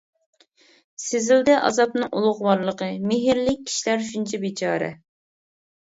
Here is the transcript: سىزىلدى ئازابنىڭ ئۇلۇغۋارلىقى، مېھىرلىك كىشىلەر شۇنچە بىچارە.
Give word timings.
سىزىلدى 1.07 1.57
ئازابنىڭ 1.67 2.11
ئۇلۇغۋارلىقى، 2.21 2.89
مېھىرلىك 3.11 3.61
كىشىلەر 3.69 4.03
شۇنچە 4.11 4.41
بىچارە. 4.47 4.93